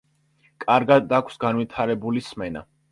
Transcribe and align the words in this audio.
კარგად 0.63 1.15
აქვს 1.21 1.39
განვითარებული 1.47 2.29
სმენა. 2.31 2.69